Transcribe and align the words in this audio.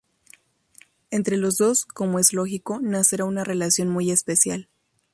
Entre 1.11 1.37
los 1.37 1.57
dos, 1.57 1.85
como 1.85 2.17
es 2.17 2.33
lógico, 2.33 2.79
nacerá 2.81 3.25
una 3.25 3.43
relación 3.43 3.87
muy 3.87 4.09
especial. 4.09 4.67